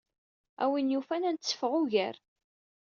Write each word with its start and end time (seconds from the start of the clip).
A 0.63 0.65
win 0.71 0.91
yufan 0.93 1.27
ad 1.29 1.33
netteffeɣ 1.35 1.71
ugar. 1.81 2.15